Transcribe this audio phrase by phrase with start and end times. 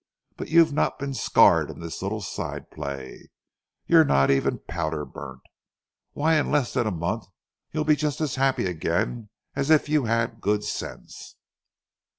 [0.35, 3.29] But you've not been scarred in this little side play.
[3.85, 5.43] You're not even powder burnt.
[6.13, 7.25] Why, in less than a month
[7.71, 11.35] you'll be just as happy again as if you had good sense."